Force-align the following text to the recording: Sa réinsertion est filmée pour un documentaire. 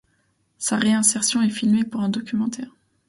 Sa 0.57 0.77
réinsertion 0.77 1.43
est 1.43 1.51
filmée 1.51 1.83
pour 1.83 2.01
un 2.01 2.09
documentaire. 2.09 2.75